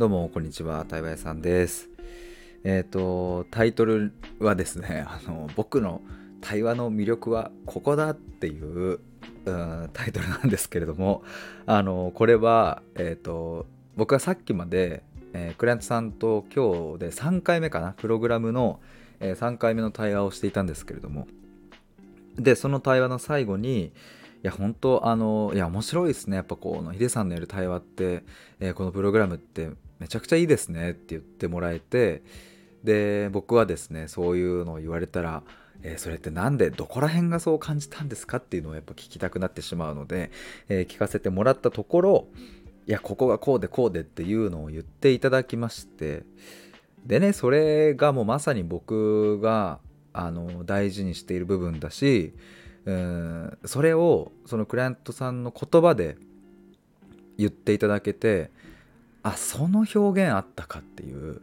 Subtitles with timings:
[0.00, 0.86] どうもこんにちは。
[0.88, 1.90] 対話屋さんです。
[2.64, 6.00] えっ、ー、とタイトルはですね あの僕の
[6.40, 9.00] 対話の魅力はここだっていう、
[9.44, 11.22] うん、タイトルなんですけれども
[11.66, 15.02] あのこれはえっ、ー、と僕はさっきまで、
[15.34, 18.80] えー、クライアントさんと今日で3回目かなプログラムの、
[19.20, 21.28] え3回目の対話をしていたんですけれども
[22.36, 23.92] でその対話の最後にい
[24.44, 26.36] や本当あのいや面白いですね。
[26.36, 28.24] やっぱこのヒデさんのやる対話って、
[28.60, 29.68] えー、このプログラムって
[30.00, 32.22] めちゃくちゃいいですねって言ってもらえて
[32.82, 35.42] で僕はですねそういうのを言われたら、
[35.82, 40.30] えー、それって何でどこら辺がそう感じたんですかっていうのをやっぱ聞きたくなってしまうので、
[40.68, 42.26] えー、聞かせてもらったところ
[42.86, 46.24] いやここがこうでこうでっていうのを言っていただきまして
[47.04, 49.78] でねそれがもうまさに僕が
[50.12, 52.32] あの大事にしている部分だし
[52.86, 56.16] うんそれをそのクライアントさんの言葉で
[57.38, 58.50] 言っていただけて
[59.22, 61.40] あその表現あったかっていう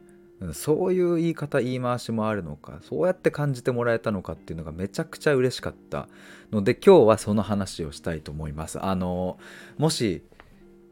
[0.54, 6.08] そういう言い方言い回しもあるのかそうやって感じてもらえたのかっていうのがめちゃくちゃ嬉しかった
[6.52, 8.84] ので今日はその話をしたいと思います。
[8.84, 9.40] あの
[9.78, 10.24] もし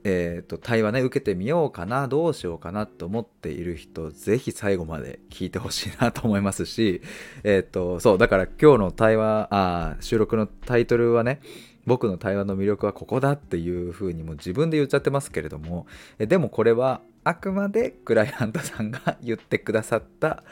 [0.08, 7.02] えーと、対話ね受けてみようかなどうしようかなと思っている人是非最後まで聞いてほしいなと思いますし
[7.44, 11.42] えっ、ー、とそうだから今日の対話あ収録のタイトルはね
[11.86, 15.86] 僕の対話の魅力はここだっていう風にも自分で言っちゃってますけれども
[16.18, 20.44] でもこれはあくまでクライアントさんが言ってくださった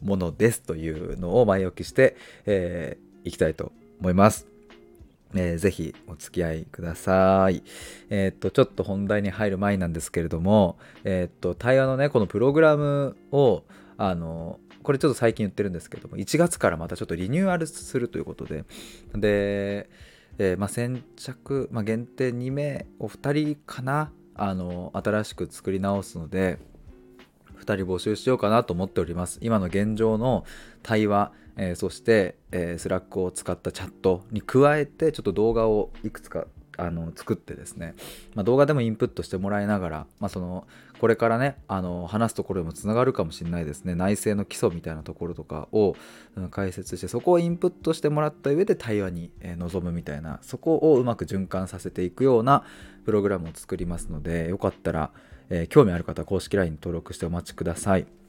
[0.00, 4.46] ものですというのを前置きして、えー、いきたいと思います。
[5.34, 7.62] えー、ぜひお付き合いください。
[8.10, 13.62] えー、っと、ちょっと本題に入る前なんですけれども、えー、っと、対話のね、このプログラムを、
[13.96, 18.64] あの、これちょっと最近言ってるんですけども、1月からまたちょっとリニューアルするということで、
[19.14, 19.88] で、
[20.42, 26.58] えー、まあ、先着、まあ、限定2名、お二人かな、あの、新しく作り直すので、
[27.58, 29.38] 2人募集しようかなと思っております。
[29.40, 30.44] 今の現状の
[30.82, 37.94] 対話、えー、そして、えー、 Slack を使ったチャットに加えてちょっと動画をいくつかあの作ってですね、
[38.34, 40.66] まあ、動画でもインプットしてもらいながら、まあ、その
[41.00, 45.96] これからねあの話すところでもつながるかもしれないですね内省の基礎みたいなところとかを、
[46.50, 52.64] 解説してそこをインプットしてもらった上で対話に、え、臨むみたいなそこをうまく循環させていくような
[53.04, 55.10] プログラムを作りますのでよかったら、
[55.50, 58.21] えー、興味ある方は公式 LINE 登録してお待ちください。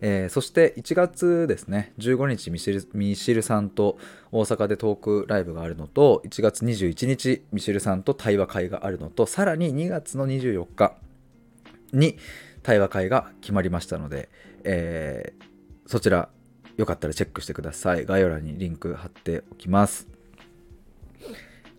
[0.00, 3.98] えー、そして1月ですね15日ミシルミシルさんと
[4.32, 10.94] 大阪でトークライブがあるのと1月21日ミシルさんと対話会があるのとさらに2月の24日
[11.92, 12.18] に
[12.62, 14.28] 対話会が決まりましたので、
[14.64, 16.28] えー、そちら
[16.76, 18.04] よかったらチェックしてください。
[18.04, 20.08] 概要欄にリンク貼っておきます。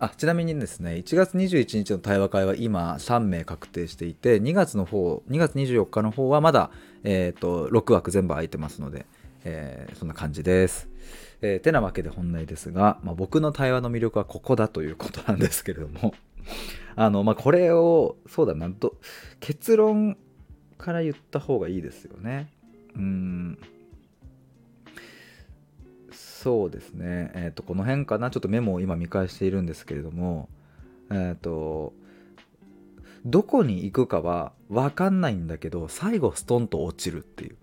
[0.00, 6.70] あちなみにですね1月21日の対話会は今3名確定していて2月の方2月24日の方はまだ、
[7.04, 9.06] えーと、6枠全部空いてますので、
[9.44, 10.88] えー、そんな感じです。
[11.40, 16.14] えー、てなわけで本題ですが、まあ、僕の対話の魅力はここだということなんですけれども
[16.96, 18.96] あの、まあ、これをそうだなと
[19.38, 20.16] 結論
[20.78, 22.48] から言った方がいいですよね。
[22.96, 23.58] うん
[26.10, 28.30] そうですね、えー、とこの辺かな？
[28.30, 30.48] ちょっとメモを今見返しているんですけれども
[31.10, 31.92] えっ、ー、と
[33.24, 37.56] どこに行くかは分かんないんだけど最後ストンと落ちるっていう、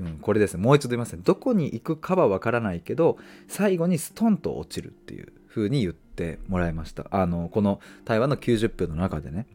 [0.00, 0.62] うん、これですね。
[0.62, 1.22] もう一度言いますね。
[1.24, 3.18] どこに行くかは分からないけど
[3.48, 7.06] 最後にストンと落ちるっていう風に言ってもらいました。
[7.10, 9.46] あのこの対話の90分の中でね。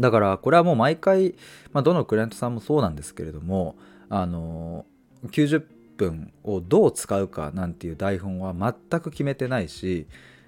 [0.00, 1.34] だからこれはもう毎回、
[1.72, 3.76] まあ、どのクライアントさんもそうなんですけれども
[4.08, 4.86] あの
[5.26, 5.64] 90
[5.96, 10.06] 分をどう使うかなんていう台本は全く決めてないし、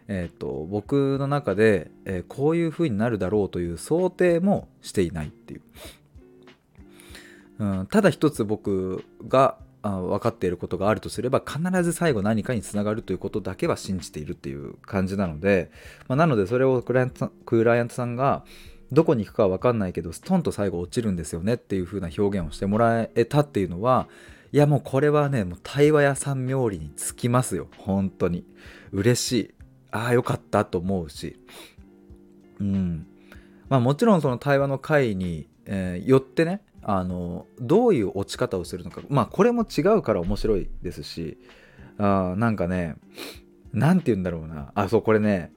[0.09, 5.63] えーと、僕の中で、えー、こういう風になるだろうという想定もしていないっていう、
[7.59, 15.71] うん、ただ一つ僕があ分かっていることがあるとすれば必ず最後何かにつながるということだけは信じているっていう感じなので、
[16.09, 18.45] まあ、なのでそれをクライアントクライアントさんが
[18.93, 24.09] どこに行くかは分かんないけどストンと最後落ちるんですよねっていう風な表現をしてもらえたっていうのは
[24.53, 27.67] いやもうこれはねもう対話屋さん冥利につきますよ。
[27.77, 28.45] 本当に。
[28.93, 29.55] 嬉しい。
[29.95, 31.39] ああよかったと思うし。
[32.61, 33.07] うん。
[33.69, 39.03] まあもちろんその対話の会に、えー、よってねあのどういう落ち方をするのか。
[39.09, 41.39] まあこれも違うから面白いですし。
[41.97, 42.97] あなんかね
[43.73, 44.73] 何て言うんだろうな。
[44.75, 45.53] あそうこれね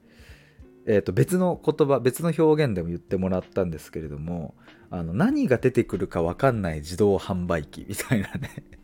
[0.86, 4.54] えー、と別の言葉別の表現でも言ってもらったんですけれども
[4.90, 8.77] あの何が出てくるか分かんない自動販売機みたいなね。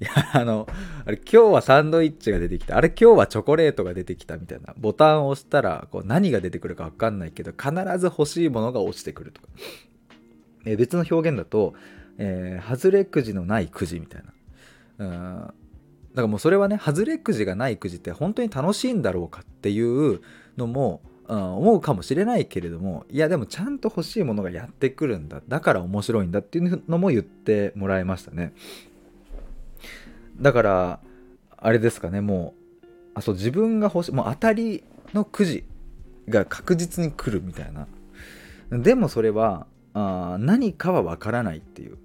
[0.00, 0.10] いや、
[0.40, 0.66] あの、
[1.04, 2.76] あれ今日はサンドイッチが出てきた。
[2.76, 4.74] あれ今日はチョコレートが出てきたみたいな。
[4.78, 9.48] ボタンを押したらこう何が出てくるかわかんないけど、必ず欲しいものが落ちてくるとか。
[10.64, 11.74] え別の表現だと、
[12.18, 14.22] えー、外れくじのないくじみたい
[14.98, 15.06] な。
[15.06, 15.10] う
[15.48, 15.54] ん
[16.12, 20.20] だからもうそれはね外れくじがないくじって本当に楽しいんだろうかっていう
[20.56, 28.52] のも、うん、思うかもしれないけれどもいやでもちゃんと欲しいものがやってくるんだだから面白いんだっていうのも言ってもらいましたね
[30.40, 31.00] だから
[31.56, 34.82] あれですかねもうあそう自分が欲しいもう当たり
[35.14, 35.64] のくじ
[36.28, 37.86] が確実に来るみたいな。
[38.70, 41.98] でもそれはあ何かはわからないっていう。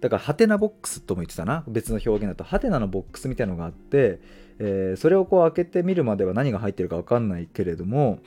[0.00, 1.64] だからハテナボックスとも言ってたな。
[1.68, 4.20] 別の表現だとハテナのボックスみたいのがあって、
[4.58, 8.18] えー、それをこう開けてみるまでは何が入ってるか分かんないけれども、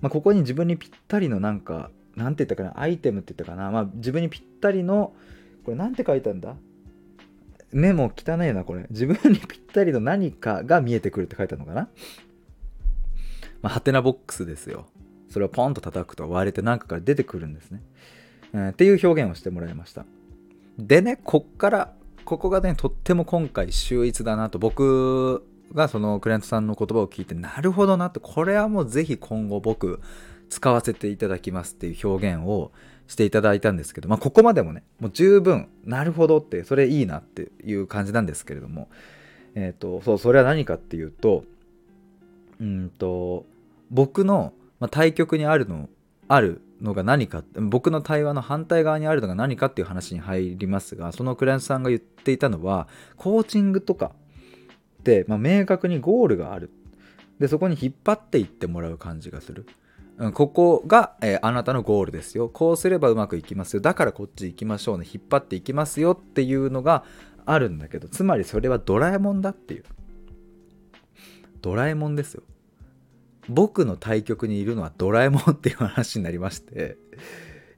[0.00, 5.12] まあ、ここに自分にぴったりのなんかなんて言ったかなアイテムって言ったかな、まあ、自分にぴったりの
[5.64, 6.56] これなんて書いたんだ？
[7.72, 8.86] 目も汚いなこれ。
[8.90, 11.88] 自分にぴったりの何かが見えてくるって書いてあるのかな？
[13.62, 14.86] まあ、ハテナボックスですよ。
[15.30, 17.82] それをポンと叩くと割れて何かから出てくるんですね、
[18.54, 20.06] えー、っていう表現をしてもらいました。
[20.78, 21.92] でねこっから
[22.24, 25.44] ここがねとっても今回秀逸だなと僕
[25.74, 30.00] がそのクライアントさんの言葉を聞いてなるほどなとこれはもうぜひ今後僕
[30.48, 32.72] 使わせていただきますっていう表現を
[33.08, 38.88] していただいたんですけど、まあ、ここまでもねもう十分なるほどってそれいいなっていう感じなんですけれども
[39.54, 41.44] えっ、ー、とそうそれは何かっていうと
[42.60, 43.46] うんと
[43.90, 45.88] 僕の、まあ、対局にあるの
[46.28, 54.12] あるのが何か僕の対話の反対側にあるのが何かっていう話に入りますがそのクライアントさんが言っていたのはコーチングとか
[55.00, 56.70] って、まあ、明確にゴールがある。
[57.38, 59.64] でそこに引っ張っていってもらう感じがする、
[60.18, 62.48] うん、ここが、えー、あなたのゴールですよ。
[62.48, 63.80] こうすればうまくいきますよ。
[63.80, 65.06] だからこっち行きましょうね。
[65.10, 67.04] 引っ張っていきますよっていうのが
[67.46, 69.84] あるんだけどつまりそれはドラえもんだっていう。
[71.62, 72.42] ドラえもんですよ。
[73.48, 76.96] 僕の対局にいるのはドラえもんっていう話になりまして。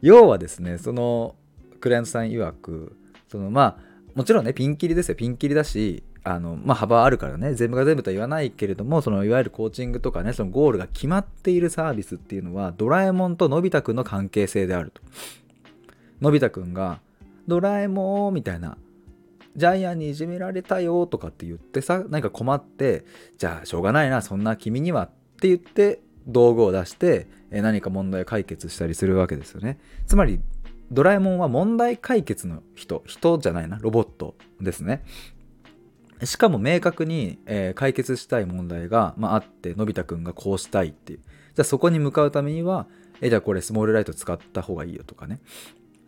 [0.01, 1.37] 要はですねその
[1.81, 2.97] クライアントさん曰く
[3.29, 5.15] そのまあもちろんねピンキリですよ。
[5.15, 7.55] ピンキリだしあのまあ幅あるからね。
[7.55, 15.03] 全部が全部とは言わないけれどもそのいわゆるコーチングとかねそのゴールが決まっているサービスっていうのはドラえもんとのび太くんの関係性であると。
[16.21, 17.01] のび太くんが
[17.47, 18.77] ドラえもんみたいな
[19.57, 23.05] ジャイアンにいじめられたよとかって言ってさ何か困って
[23.39, 25.11] じゃあしょうがないなそんな君にはっ
[25.41, 29.79] て言って道具を出して何か問題を解決したりするわけですよね。
[30.07, 30.41] つまり
[30.91, 35.05] ドラえもんは問題解決の人人じゃないなロボットですね。
[36.25, 41.19] しかも明確に、えー、解決したい問題が、まあ、あってのび太くんがこうしたいっていう。
[41.21, 42.87] じゃあそこに向かうためには
[43.21, 45.41] えじゃあこれスモールライト使った方がいいよとかね。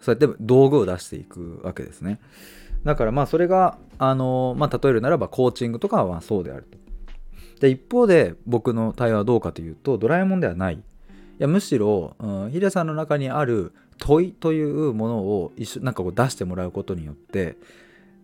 [0.00, 2.18] そうやって道具を出していくわけですね。
[2.84, 6.78] だからまあそれがあのまあ例えるならばコーチングとかはそうであると。
[7.60, 10.82] で一方で僕の対話はどうかというとドラえもんではない。
[11.42, 17.56] やむしろ、うん、ヒデさんの中にある問いというものを一緒なんかこう出してもらうことによって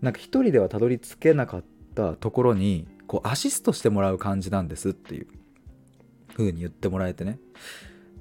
[0.01, 1.65] なんか一人ではたどり着けなかっ
[1.97, 5.27] たところにこうアシストしてもらう感じなんですっていう
[6.37, 7.41] 風に言ってもらえてね。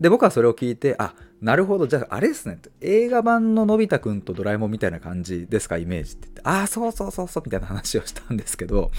[0.01, 6.41] で僕はそれを聞いてあなるほどじゃああれですね映画版ののび太くんとドラえもんみたいな感じですかイメージって言って。
[6.43, 8.89] ああそうそうそうそうみたいな話をしたんですけど。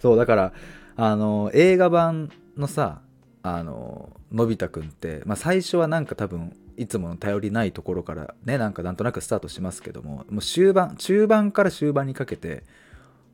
[0.00, 0.52] そうだから
[0.96, 3.02] あの映画版のさ
[3.46, 12.64] あののび太くんって、まあ、最初はなんか多分いつもの頼りないところからねなんかなんとなくスタートしますけどももう終盤中盤から終盤にかけて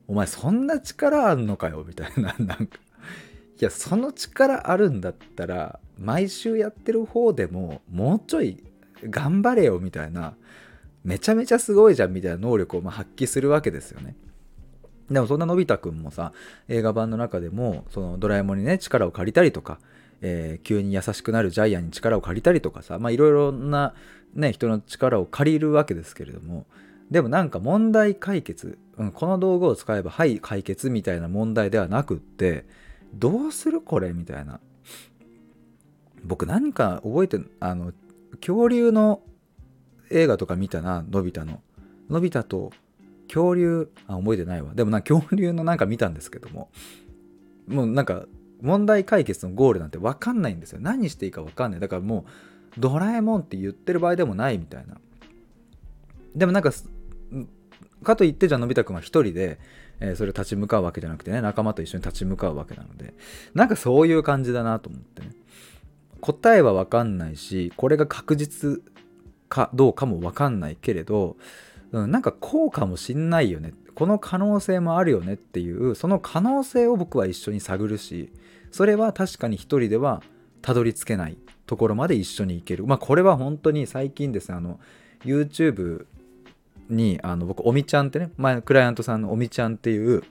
[0.09, 2.81] お前そんな力あんのかよみたいな なんか
[3.61, 8.65] いやその力あるんだったら毎週やってる方でももうちょい
[9.05, 10.35] 頑張れよみたいな
[11.05, 14.17] めちゃめちゃすごいじゃんみたいな能力をま発揮するわけですよね。
[15.09, 16.33] でもそんなのび太くんもさ
[16.69, 19.79] 映画版の中でもそのドラえもんにね力を借りたりとか、
[20.23, 23.95] えー、急に優しくなるジャイアンに力を借りたりとかさまあいろいろな
[24.35, 26.67] ね人の力を借りるわけですけれども
[27.11, 32.65] でもなんか問題解決、うん、この道具を使えばはい解決みたいな問題ではなくって
[33.15, 34.61] どうするこれみたいな。
[36.23, 37.93] 僕何か覚えてあの
[38.41, 39.23] 恐竜の
[40.11, 41.61] 映画とか見たなのび太の。
[42.09, 42.73] のび太と
[43.27, 44.75] 恐竜あ覚えてないわ。
[44.75, 46.71] でもな恐竜のなんか見たんですけども。
[47.67, 48.27] もうなんか
[48.63, 50.81] 問題解決のゴールなんて分かんないんですよ。
[50.81, 51.81] 何していいか分かんない。
[51.81, 52.27] だからも
[52.77, 54.99] うドラえもんって言ってる場合でもないみたいな。
[56.35, 56.71] でもなんか
[58.03, 59.59] かといってじゃあのび太くんは一人で、
[60.01, 63.15] えー、それを立ち向かうわけじゃなくてね仲間と一緒に立ち向かうわけなので
[63.55, 65.31] なんかそういう感じだなと思ってね。
[66.21, 68.83] 答えは分かんないしこれが確実
[69.49, 71.37] かどうかも分かんないけれど
[71.93, 73.73] うん、なんかこうかもしんないよね。
[74.01, 78.33] この可能性もあるよねっていうその可能性を僕は一緒に探るし
[78.71, 80.23] それは確かに一人では
[80.63, 82.87] たどり着けないところまで一緒に行ける。
[82.87, 84.81] まあこれは本当に最近ですねあの
[85.23, 86.07] YouTube
[86.89, 90.23] にあの僕おみちゃんってね前クライアントさんのおみちゃんっていう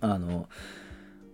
[0.00, 0.48] あの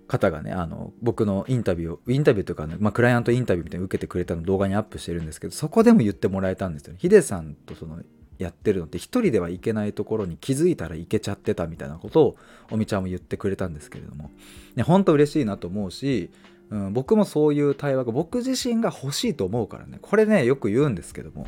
[0.06, 6.98] 方がねあの僕のインタビューをインタビューというかね、まあ、クライアントインタビューみたいに受けてくれたの動画にアップしてるんですけどそこでも言ってもらえたんですよね。
[7.00, 8.02] ヒデさんとその
[8.38, 12.36] やってるのって一人ではいけないところに気づいたらいけちゃってたみたいなことを
[12.70, 14.30] おみちゃんも言ってくれたんですけれども、
[14.76, 16.30] ね、本当嬉しいなと思うし、
[16.70, 19.98] うん、僕もそういう対話が僕自身が欲しいと思うからね。
[20.00, 21.46] これねよく言うんですけども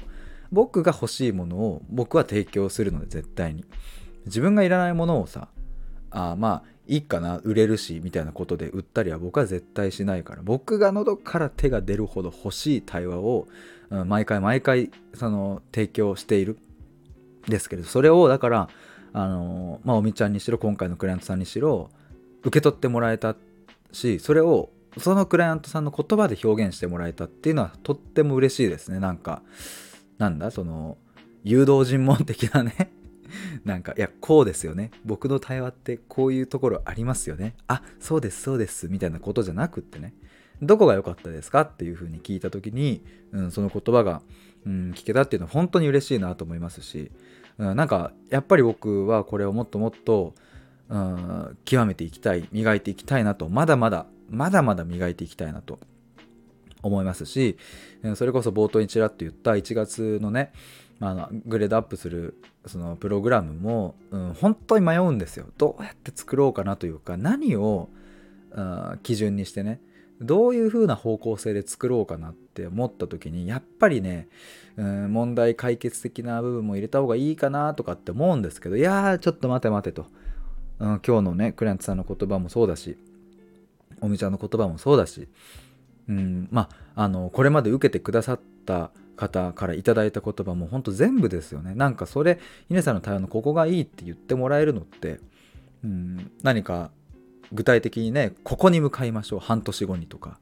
[0.51, 3.65] 僕が欲しいものを僕は提供するので絶対に。
[4.27, 5.49] 自分がいらないものをさ
[6.11, 13.47] あまあいいかな売れるしみたいなことで売ったりは僕は絶対しないから僕が喉から手が出るほど欲しい対話を、
[13.91, 16.59] うん、毎回毎回その提供している。
[17.49, 18.69] ですけれどそれをだから
[19.13, 21.91] あのまあおみちゃんにしろ今回のクライアントさんにしろ
[22.43, 23.37] 受け取ってもらえた
[23.93, 28.99] しそれをそのクライアントさんの言葉で表現してもらえたっていうのはとっても嬉しいですね。
[28.99, 29.43] なんか
[30.19, 30.99] なんだその
[31.45, 32.93] 誘導尋問的なね。
[33.65, 34.91] なんかいやこうですよね。
[35.05, 37.55] 僕の対話ってこういうところありますよね。
[37.69, 40.15] あそうですそうですみたいなことじゃなくってね。
[40.63, 43.03] どこが良かったですかっていうふうに聞いた時に、
[43.33, 44.23] うん、その言葉が、
[44.67, 47.11] うん、聞けたっていうのは本当に嬉しいなと思いますし、
[47.59, 50.35] うん、なんかやっぱり僕はこれをもっともっと、
[50.89, 55.79] うん、極めていきたい磨いていきたいなとまだまだまだまだ磨いていきたいなと
[56.83, 57.59] 思いますし
[58.15, 60.53] それこそ冒頭にちらっと言った1月のね
[61.01, 62.35] あのグレードアップする
[62.67, 65.47] そのプログラムも、うん、本当に迷うんですよ。
[65.57, 67.89] どうやって作ろうかなというか何を、
[68.51, 69.81] うん、基準にしてね
[70.21, 74.29] どういう風な方向性で作ろうかなって思った時にやっぱりね、
[74.77, 80.07] うん、問題解決的な部分も入れた方がいいかなとかって思うんですけどいやーちょっと待て待てと、
[80.79, 82.99] うん、今日のねクライアントさんの言葉もそうだし
[84.01, 85.29] おみちゃんの言葉もそうだし。
[86.09, 91.75] うん、まああのこれまで受けてくださった方からいただいた言葉も本当全部ですよね。
[91.75, 95.21] なんかそれ稲さんの対応のここがいいって言ってもらえるのって、
[95.85, 96.91] うん、何か
[97.53, 100.39] 具体的にねここに向かいましょう半年後にとか、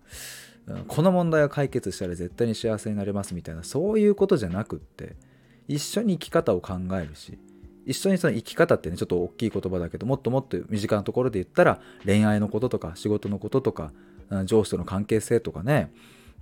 [0.67, 5.17] うん、この問題を解決したら絶対に幸せになれますみたいなそういうことじゃなくって
[5.67, 7.39] 一緒に生き方を考えるし
[7.87, 13.93] 一緒にその生き方ってねちょっと大きい言葉だけどもっともっと身近なところで言ったら恋愛のこととか仕事のこととか
[14.45, 15.91] 上司との関係性とかね、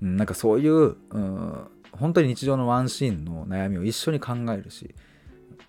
[0.02, 4.94] うん、なんかそういう、うん、本当に日常のワンシーンの悩みを一緒に考えるし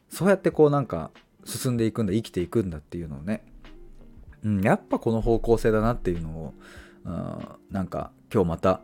[0.10, 1.12] そうやってこうなんか
[1.46, 3.44] 進んでいくんだ生きていくんだっていうのをね、
[4.44, 6.53] うん、やっぱこの方向性だなっていうのを、
[7.06, 8.82] うん、なんか今日また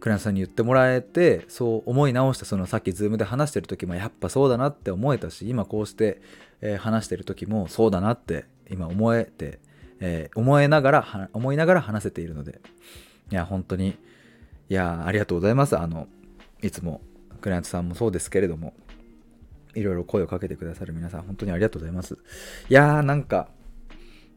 [0.00, 6.20] クライアントさんに言ってもらえてそう思い直したそのさっき Zoom で話してる時もやっぱそうだなって思えたし今こうして、
[6.60, 9.60] えー、話してる時もそうだなって今思えて
[10.04, 12.60] えー、思えながら、思いながら話せているので、
[13.30, 13.96] いや、本当に、
[14.68, 15.78] いや、ありがとうございます。
[15.78, 16.08] あの、
[16.60, 17.00] いつも、
[17.40, 18.74] クライアントさんもそうですけれども、
[19.74, 22.18] いろいろ声をかけてくださる皆さん、本当にありがとうございます。
[22.68, 23.48] いやー、なんか、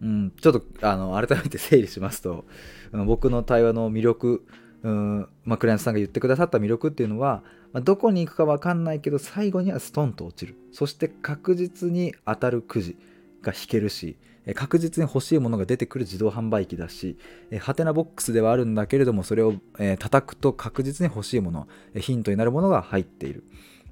[0.01, 2.45] うん、ちょっと、あの、改めて整理しますと、
[2.91, 4.45] 僕の対話の魅力、
[4.83, 12.95] うんまあ、クライアントさんが言ってくださった魅力っていうのは、まあ、どこに行くか分かんないけど最後にはストンと落ちるそして確実に当たるくじ
[13.41, 14.15] が引けるし
[14.53, 17.17] 確実に欲しいものが出てくる自動販売機だし、
[17.59, 23.43] ハテナボックスではあるんだけれども、それを、え叩くと確実に欲しいもの、ヒントになるものが入っている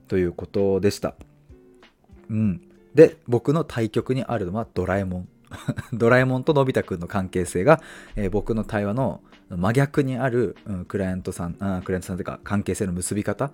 [0.07, 1.15] ということでした。
[2.29, 2.61] うん。
[2.93, 5.27] で、僕の対局にあるのはドラえもん。
[5.93, 7.81] ドラえもんとのび太くんの関係性が、
[8.15, 13.51] えー、僕の対話の真逆にある、うん、クライアントさんあクライアントさんというか関係性の結び方。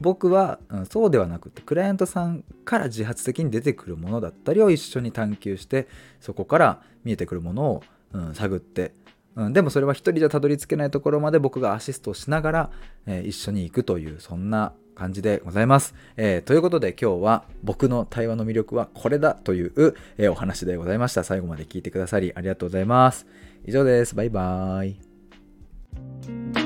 [0.00, 5.86] 僕は、うん、そうではなくてクライアントさんから自発的に出てくるものだったりを一緒に探求して
[6.20, 7.82] そこから見えてくるものを、
[8.12, 8.94] うん、探って、
[9.36, 12.70] うん、でもそれは一人じゃたどり着けないところまで僕がアシストをしながら、
[13.06, 15.94] えー、一緒に行くというそんな感じでございます。
[16.16, 21.24] えー、ということで今日は僕の対話の魅力はこれだという、えー、お話でございました。
[21.24, 23.26] 最後まで聞いてくださりありがとうございます。
[23.66, 24.14] 以上です。
[24.14, 24.96] バイバー
[26.58, 26.61] イ。